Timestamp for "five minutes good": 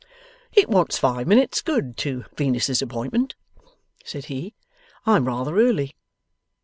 0.97-1.95